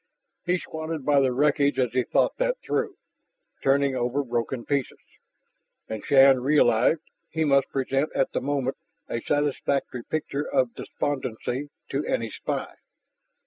[0.47, 2.95] He squatted by the wreckage as he thought that through,
[3.61, 4.97] turning over broken pieces.
[5.87, 8.77] And, Shann realized, he must present at the moment
[9.07, 12.77] a satisfactory picture of despondency to any spy.